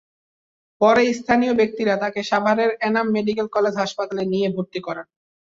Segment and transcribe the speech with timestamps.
[0.81, 5.07] পরে স্থানীয় ব্যক্তিরা তাঁকে সাভারের এনাম মেডিকেল কলেজ হাসপাতালে নিয়ে ভর্তি করান।